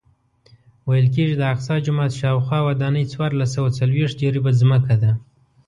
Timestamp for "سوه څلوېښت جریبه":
3.55-4.51